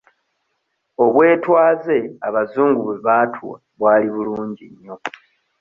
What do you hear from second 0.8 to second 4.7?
Obwetwaze abazungu bwe baatuwa bwali bulungi